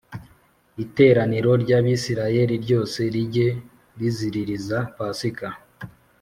[0.83, 3.47] Iteraniro ry Abisirayeli ryose rijye
[3.99, 5.47] riziririza Pasika